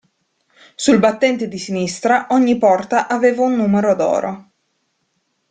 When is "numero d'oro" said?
3.55-4.51